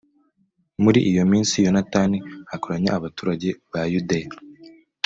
muri 0.83 0.99
iyo 1.11 1.23
minsi, 1.31 1.53
yonatani 1.65 2.17
akoranya 2.55 2.89
abaturage 2.97 3.49
ba 3.71 3.81
yudeya 3.91 4.31